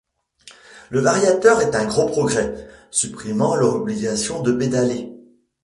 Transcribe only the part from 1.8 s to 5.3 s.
gros progrès, supprimant l'obligation de pédaler.